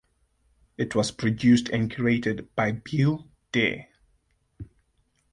[0.79, 3.87] It was produced and created by Bill Dare.